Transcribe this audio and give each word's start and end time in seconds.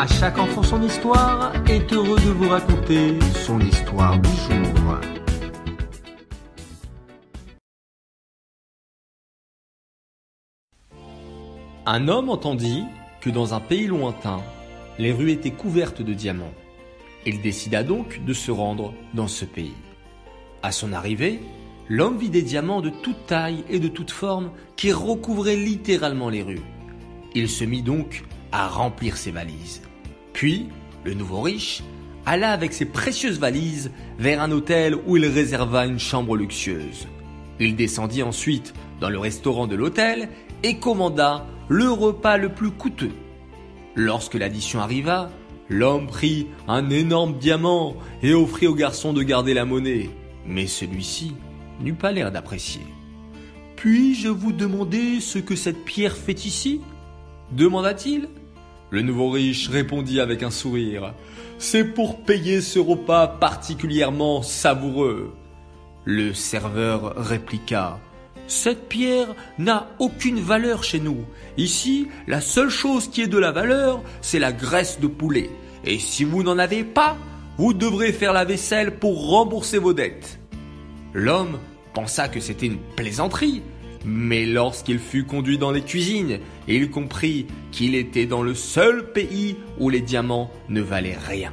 À 0.00 0.06
chaque 0.06 0.38
enfant 0.38 0.62
son 0.62 0.80
histoire 0.80 1.52
est 1.68 1.92
heureux 1.92 2.20
de 2.20 2.30
vous 2.30 2.48
raconter 2.48 3.18
son 3.44 3.58
histoire 3.58 4.16
du 4.20 4.28
jour. 4.28 5.00
Un 11.84 12.06
homme 12.06 12.30
entendit 12.30 12.84
que 13.20 13.28
dans 13.28 13.54
un 13.54 13.58
pays 13.58 13.88
lointain, 13.88 14.40
les 15.00 15.10
rues 15.10 15.32
étaient 15.32 15.50
couvertes 15.50 16.00
de 16.00 16.14
diamants. 16.14 16.54
Il 17.26 17.42
décida 17.42 17.82
donc 17.82 18.24
de 18.24 18.32
se 18.32 18.52
rendre 18.52 18.94
dans 19.14 19.26
ce 19.26 19.44
pays. 19.44 19.74
À 20.62 20.70
son 20.70 20.92
arrivée, 20.92 21.40
l'homme 21.88 22.18
vit 22.18 22.30
des 22.30 22.42
diamants 22.42 22.82
de 22.82 22.90
toute 22.90 23.26
taille 23.26 23.64
et 23.68 23.80
de 23.80 23.88
toute 23.88 24.12
forme 24.12 24.52
qui 24.76 24.92
recouvraient 24.92 25.56
littéralement 25.56 26.28
les 26.28 26.44
rues. 26.44 26.62
Il 27.34 27.48
se 27.48 27.64
mit 27.64 27.82
donc 27.82 28.22
à 28.52 28.68
remplir 28.68 29.16
ses 29.16 29.32
valises. 29.32 29.82
Puis, 30.38 30.68
le 31.02 31.14
nouveau 31.14 31.40
riche 31.40 31.82
alla 32.24 32.52
avec 32.52 32.72
ses 32.72 32.84
précieuses 32.84 33.40
valises 33.40 33.90
vers 34.20 34.40
un 34.40 34.52
hôtel 34.52 34.94
où 35.04 35.16
il 35.16 35.26
réserva 35.26 35.84
une 35.84 35.98
chambre 35.98 36.36
luxueuse. 36.36 37.08
Il 37.58 37.74
descendit 37.74 38.22
ensuite 38.22 38.72
dans 39.00 39.10
le 39.10 39.18
restaurant 39.18 39.66
de 39.66 39.74
l'hôtel 39.74 40.28
et 40.62 40.78
commanda 40.78 41.44
le 41.66 41.90
repas 41.90 42.36
le 42.36 42.50
plus 42.50 42.70
coûteux. 42.70 43.10
Lorsque 43.96 44.34
l'addition 44.34 44.78
arriva, 44.78 45.28
l'homme 45.68 46.06
prit 46.06 46.46
un 46.68 46.88
énorme 46.88 47.36
diamant 47.38 47.96
et 48.22 48.32
offrit 48.32 48.68
au 48.68 48.76
garçon 48.76 49.12
de 49.12 49.24
garder 49.24 49.54
la 49.54 49.64
monnaie. 49.64 50.08
Mais 50.46 50.68
celui-ci 50.68 51.34
n'eut 51.80 51.94
pas 51.94 52.12
l'air 52.12 52.30
d'apprécier. 52.30 52.86
Puis-je 53.74 54.28
vous 54.28 54.52
demander 54.52 55.18
ce 55.18 55.40
que 55.40 55.56
cette 55.56 55.84
pierre 55.84 56.16
fait 56.16 56.44
ici? 56.44 56.80
demanda-t-il. 57.50 58.28
Le 58.90 59.02
nouveau 59.02 59.30
riche 59.30 59.68
répondit 59.68 60.20
avec 60.20 60.42
un 60.42 60.50
sourire. 60.50 61.14
C'est 61.58 61.84
pour 61.84 62.22
payer 62.22 62.60
ce 62.60 62.78
repas 62.78 63.26
particulièrement 63.26 64.42
savoureux. 64.42 65.34
Le 66.04 66.32
serveur 66.32 67.14
répliqua. 67.16 67.98
Cette 68.46 68.88
pierre 68.88 69.34
n'a 69.58 69.88
aucune 69.98 70.40
valeur 70.40 70.82
chez 70.82 71.00
nous. 71.00 71.18
Ici, 71.58 72.08
la 72.26 72.40
seule 72.40 72.70
chose 72.70 73.08
qui 73.08 73.20
est 73.20 73.26
de 73.26 73.36
la 73.36 73.52
valeur, 73.52 74.02
c'est 74.22 74.38
la 74.38 74.52
graisse 74.52 75.00
de 75.00 75.06
poulet. 75.06 75.50
Et 75.84 75.98
si 75.98 76.24
vous 76.24 76.42
n'en 76.42 76.58
avez 76.58 76.82
pas, 76.82 77.18
vous 77.58 77.74
devrez 77.74 78.12
faire 78.12 78.32
la 78.32 78.46
vaisselle 78.46 78.98
pour 78.98 79.28
rembourser 79.28 79.76
vos 79.76 79.92
dettes. 79.92 80.38
L'homme 81.12 81.58
pensa 81.92 82.28
que 82.28 82.40
c'était 82.40 82.66
une 82.66 82.78
plaisanterie, 82.96 83.62
mais 84.08 84.46
lorsqu'il 84.46 84.98
fut 84.98 85.24
conduit 85.24 85.58
dans 85.58 85.70
les 85.70 85.82
cuisines, 85.82 86.38
il 86.66 86.90
comprit 86.90 87.46
qu'il 87.70 87.94
était 87.94 88.24
dans 88.24 88.42
le 88.42 88.54
seul 88.54 89.12
pays 89.12 89.56
où 89.78 89.90
les 89.90 90.00
diamants 90.00 90.50
ne 90.70 90.80
valaient 90.80 91.18
rien. 91.18 91.52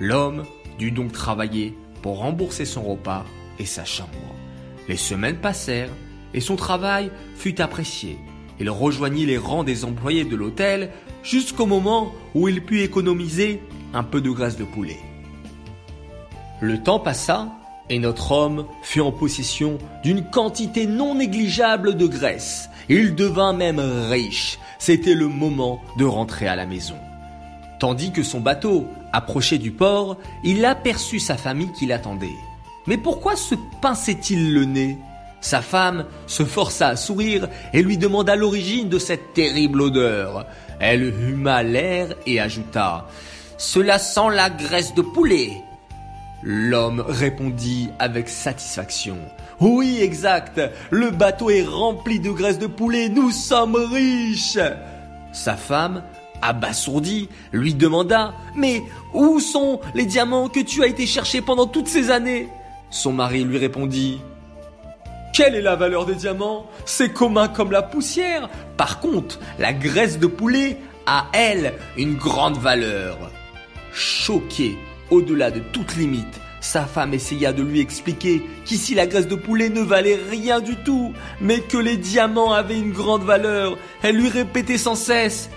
L'homme 0.00 0.42
dut 0.78 0.90
donc 0.90 1.12
travailler 1.12 1.74
pour 2.02 2.18
rembourser 2.18 2.64
son 2.64 2.82
repas 2.82 3.24
et 3.60 3.66
sa 3.66 3.84
chambre. 3.84 4.10
Les 4.88 4.96
semaines 4.96 5.36
passèrent 5.36 5.92
et 6.34 6.40
son 6.40 6.56
travail 6.56 7.12
fut 7.36 7.60
apprécié. 7.60 8.18
Il 8.58 8.68
rejoignit 8.68 9.24
les 9.24 9.38
rangs 9.38 9.62
des 9.62 9.84
employés 9.84 10.24
de 10.24 10.34
l'hôtel 10.34 10.90
jusqu'au 11.22 11.66
moment 11.66 12.12
où 12.34 12.48
il 12.48 12.64
put 12.64 12.80
économiser 12.80 13.60
un 13.94 14.02
peu 14.02 14.20
de 14.20 14.30
graisse 14.30 14.56
de 14.56 14.64
poulet. 14.64 14.98
Le 16.60 16.82
temps 16.82 16.98
passa 16.98 17.52
et 17.92 17.98
notre 17.98 18.32
homme 18.32 18.64
fut 18.80 19.02
en 19.02 19.12
possession 19.12 19.76
d'une 20.02 20.24
quantité 20.24 20.86
non 20.86 21.14
négligeable 21.14 21.94
de 21.94 22.06
graisse. 22.06 22.70
Il 22.88 23.14
devint 23.14 23.52
même 23.52 23.80
riche. 24.08 24.58
C'était 24.78 25.12
le 25.12 25.28
moment 25.28 25.78
de 25.98 26.06
rentrer 26.06 26.48
à 26.48 26.56
la 26.56 26.64
maison. 26.64 26.96
Tandis 27.78 28.10
que 28.10 28.22
son 28.22 28.40
bateau 28.40 28.86
approchait 29.12 29.58
du 29.58 29.72
port, 29.72 30.16
il 30.42 30.64
aperçut 30.64 31.20
sa 31.20 31.36
famille 31.36 31.70
qui 31.78 31.84
l'attendait. 31.84 32.38
Mais 32.86 32.96
pourquoi 32.96 33.36
se 33.36 33.54
pinçait-il 33.82 34.54
le 34.54 34.64
nez? 34.64 34.96
Sa 35.42 35.60
femme 35.60 36.06
se 36.26 36.44
força 36.44 36.88
à 36.88 36.96
sourire 36.96 37.46
et 37.74 37.82
lui 37.82 37.98
demanda 37.98 38.36
l'origine 38.36 38.88
de 38.88 38.98
cette 38.98 39.34
terrible 39.34 39.82
odeur. 39.82 40.46
Elle 40.80 41.02
huma 41.02 41.62
l'air 41.62 42.14
et 42.24 42.40
ajouta⁇ 42.40 43.06
Cela 43.58 43.98
sent 43.98 44.30
la 44.32 44.48
graisse 44.48 44.94
de 44.94 45.02
poulet!⁇ 45.02 45.62
L'homme 46.42 47.04
répondit 47.06 47.90
avec 47.98 48.28
satisfaction. 48.28 49.16
Oui, 49.60 49.98
exact. 50.00 50.60
Le 50.90 51.10
bateau 51.10 51.50
est 51.50 51.64
rempli 51.64 52.18
de 52.18 52.30
graisse 52.30 52.58
de 52.58 52.66
poulet. 52.66 53.08
Nous 53.08 53.30
sommes 53.30 53.76
riches. 53.76 54.58
Sa 55.32 55.56
femme, 55.56 56.02
abasourdie, 56.42 57.28
lui 57.52 57.74
demanda 57.74 58.34
Mais 58.56 58.82
où 59.14 59.38
sont 59.38 59.80
les 59.94 60.04
diamants 60.04 60.48
que 60.48 60.60
tu 60.60 60.82
as 60.82 60.88
été 60.88 61.06
chercher 61.06 61.40
pendant 61.42 61.66
toutes 61.66 61.88
ces 61.88 62.10
années? 62.10 62.48
Son 62.90 63.12
mari 63.12 63.44
lui 63.44 63.58
répondit 63.58 64.20
quelle 65.32 65.54
est 65.54 65.62
la 65.62 65.76
valeur 65.76 66.04
des 66.04 66.14
diamants? 66.14 66.66
C'est 66.84 67.10
commun 67.10 67.48
comme 67.48 67.72
la 67.72 67.80
poussière. 67.80 68.50
Par 68.76 69.00
contre, 69.00 69.40
la 69.58 69.72
graisse 69.72 70.18
de 70.18 70.26
poulet 70.26 70.76
a, 71.06 71.28
elle, 71.32 71.72
une 71.96 72.16
grande 72.16 72.58
valeur. 72.58 73.16
Choqué 73.94 74.76
au-delà 75.12 75.50
de 75.50 75.60
toute 75.60 75.94
limite, 75.96 76.40
sa 76.60 76.86
femme 76.86 77.12
essaya 77.12 77.52
de 77.52 77.62
lui 77.62 77.80
expliquer 77.80 78.42
qu'ici 78.64 78.94
la 78.94 79.06
graisse 79.06 79.28
de 79.28 79.34
poulet 79.34 79.68
ne 79.68 79.82
valait 79.82 80.18
rien 80.30 80.60
du 80.60 80.76
tout, 80.76 81.12
mais 81.40 81.60
que 81.60 81.76
les 81.76 81.98
diamants 81.98 82.52
avaient 82.52 82.78
une 82.78 82.92
grande 82.92 83.22
valeur. 83.22 83.76
Elle 84.02 84.16
lui 84.16 84.28
répétait 84.28 84.78
sans 84.78 84.94
cesse 84.94 85.50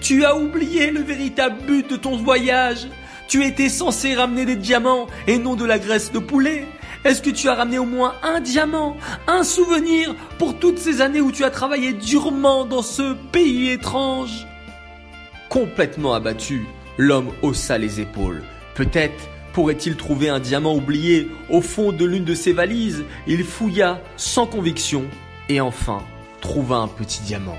Tu 0.00 0.24
as 0.24 0.36
oublié 0.36 0.90
le 0.90 1.02
véritable 1.02 1.56
but 1.66 1.90
de 1.90 1.96
ton 1.96 2.16
voyage. 2.16 2.88
Tu 3.28 3.44
étais 3.44 3.68
censé 3.68 4.14
ramener 4.14 4.46
des 4.46 4.56
diamants 4.56 5.06
et 5.26 5.38
non 5.38 5.54
de 5.54 5.66
la 5.66 5.78
graisse 5.78 6.12
de 6.12 6.18
poulet. 6.18 6.66
Est-ce 7.04 7.20
que 7.20 7.30
tu 7.30 7.48
as 7.48 7.54
ramené 7.54 7.78
au 7.78 7.84
moins 7.84 8.14
un 8.22 8.40
diamant, 8.40 8.96
un 9.26 9.42
souvenir 9.42 10.14
pour 10.38 10.58
toutes 10.58 10.78
ces 10.78 11.02
années 11.02 11.20
où 11.20 11.30
tu 11.30 11.44
as 11.44 11.50
travaillé 11.50 11.92
durement 11.92 12.64
dans 12.64 12.82
ce 12.82 13.14
pays 13.32 13.70
étrange 13.70 14.46
Complètement 15.50 16.14
abattu, 16.14 16.64
l'homme 16.96 17.32
haussa 17.42 17.76
les 17.76 18.00
épaules. 18.00 18.42
Peut-être 18.74 19.28
pourrait-il 19.52 19.96
trouver 19.96 20.28
un 20.28 20.40
diamant 20.40 20.74
oublié 20.74 21.28
au 21.48 21.60
fond 21.60 21.92
de 21.92 22.04
l'une 22.04 22.24
de 22.24 22.34
ses 22.34 22.52
valises. 22.52 23.04
Il 23.26 23.44
fouilla 23.44 24.00
sans 24.16 24.46
conviction 24.46 25.04
et 25.48 25.60
enfin 25.60 26.02
trouva 26.40 26.76
un 26.76 26.88
petit 26.88 27.22
diamant. 27.22 27.58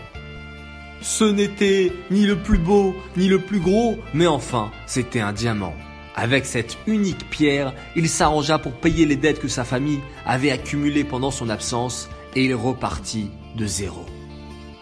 Ce 1.02 1.24
n'était 1.24 1.92
ni 2.12 2.26
le 2.26 2.36
plus 2.36 2.58
beau 2.58 2.96
ni 3.16 3.28
le 3.28 3.40
plus 3.40 3.60
gros, 3.60 3.98
mais 4.14 4.28
enfin 4.28 4.72
c'était 4.88 5.22
un 5.22 5.34
diamant. 5.34 5.74
Avec 6.16 6.46
cette 6.46 6.78
unique 6.88 7.30
pierre, 7.30 7.74
il 7.96 8.08
s'arrangea 8.08 8.58
pour 8.58 8.74
payer 8.74 9.06
les 9.06 9.16
dettes 9.16 9.40
que 9.40 9.48
sa 9.48 9.64
famille 9.66 10.00
avait 10.26 10.52
accumulées 10.52 11.04
pendant 11.04 11.32
son 11.32 11.50
absence 11.50 12.10
et 12.36 12.46
il 12.46 12.56
repartit 12.56 13.30
de 13.56 13.66
zéro. 13.66 14.06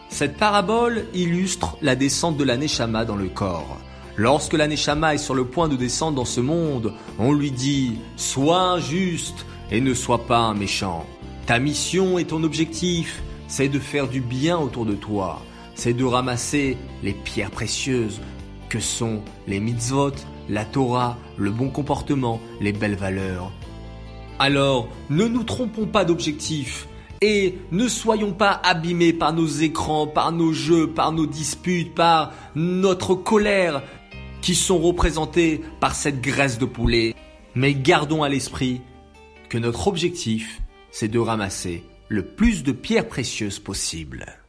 Cette 0.10 0.38
parabole 0.38 1.06
illustre 1.14 1.76
la 1.82 1.96
descente 1.96 2.38
de 2.38 2.44
la 2.44 2.56
Neshama 2.58 3.04
dans 3.04 3.16
le 3.16 3.30
corps. 3.30 3.80
Lorsque 4.16 4.54
la 4.54 4.68
Neshama 4.68 5.16
est 5.16 5.18
sur 5.18 5.34
le 5.34 5.46
point 5.46 5.68
de 5.68 5.76
descendre 5.76 6.18
dans 6.18 6.26
ce 6.26 6.40
monde, 6.40 6.94
on 7.18 7.34
lui 7.34 7.50
dit 7.50 7.98
Sois 8.16 8.80
juste 8.80 9.46
et 9.72 9.82
ne 9.82 9.96
sois 9.96 10.28
pas 10.28 10.38
un 10.38 10.54
méchant. 10.54 11.08
Ta 11.48 11.58
mission 11.58 12.20
et 12.20 12.26
ton 12.26 12.44
objectif, 12.44 13.24
c'est 13.48 13.70
de 13.70 13.80
faire 13.80 14.08
du 14.08 14.22
bien 14.22 14.58
autour 14.58 14.86
de 14.86 14.94
toi. 14.94 15.42
C'est 15.74 15.94
de 15.94 16.04
ramasser 16.04 16.78
les 17.02 17.14
pierres 17.14 17.50
précieuses 17.50 18.22
que 18.70 18.80
sont 18.80 19.22
les 19.48 19.60
mitzvot, 19.60 20.14
la 20.48 20.66
Torah, 20.66 21.18
le 21.38 21.50
bon 21.50 21.70
comportement, 21.70 22.40
les 22.62 22.72
belles 22.72 22.96
valeurs. 22.96 23.52
Alors, 24.38 24.90
ne 25.10 25.26
nous 25.26 25.44
trompons 25.44 25.88
pas 25.88 26.06
d'objectif 26.06 26.88
et 27.22 27.58
ne 27.72 27.88
soyons 27.88 28.34
pas 28.34 28.60
abîmés 28.64 29.14
par 29.14 29.34
nos 29.34 29.48
écrans, 29.48 30.06
par 30.06 30.32
nos 30.32 30.52
jeux, 30.52 30.88
par 30.88 31.14
nos 31.14 31.26
disputes, 31.26 31.96
par 31.96 32.32
notre 32.54 33.16
colère, 33.16 33.82
qui 34.44 34.56
sont 34.56 34.78
représentés 34.78 35.62
par 35.80 35.96
cette 35.96 36.22
graisse 36.22 36.60
de 36.60 36.66
poulet. 36.66 37.16
Mais 37.56 37.74
gardons 37.74 38.24
à 38.24 38.30
l'esprit 38.30 38.82
que 39.50 39.58
notre 39.58 39.88
objectif, 39.88 40.62
c'est 40.92 41.08
de 41.08 41.18
ramasser 41.18 41.84
le 42.10 42.24
plus 42.24 42.64
de 42.64 42.74
pierres 42.74 43.08
précieuses 43.08 43.60
possible. 43.60 44.43